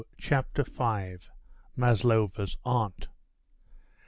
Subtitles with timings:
[0.17, 1.17] CHAPTER V.
[1.77, 3.07] MASLOVA'S AUNT.